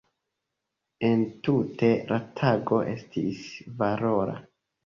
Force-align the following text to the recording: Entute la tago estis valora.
Entute 1.09 1.91
la 2.13 2.19
tago 2.41 2.81
estis 2.97 3.47
valora. 3.83 4.39